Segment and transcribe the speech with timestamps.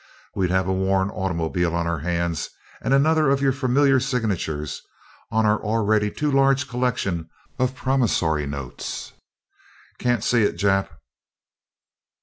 [0.33, 2.49] We'd have a worn automobile on our hands
[2.81, 4.81] and another of your familiar signatures
[5.29, 9.13] on our already too large collection of promissory notes.
[9.99, 10.89] Can't see it, Jap."